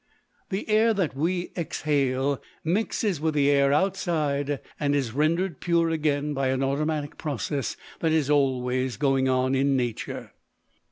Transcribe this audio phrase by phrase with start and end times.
[0.49, 6.33] The air that we exhale mixes with the air outside, and is rendered pure again
[6.33, 10.31] by an automatic process that is always going on in Nature.